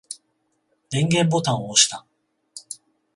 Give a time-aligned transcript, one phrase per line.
[0.89, 2.03] 電源ボタンを押した。